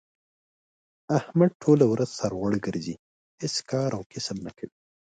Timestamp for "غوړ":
2.39-2.53